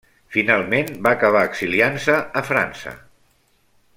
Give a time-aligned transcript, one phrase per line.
[0.35, 2.97] Finalment va acabar exiliant-se a França.